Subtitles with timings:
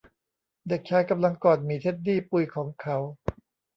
[0.67, 2.97] เด็กชายกำลังกอดหมีเท็ดดี้ปุยของเขา